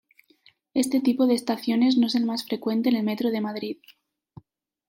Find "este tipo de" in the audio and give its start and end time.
0.73-1.35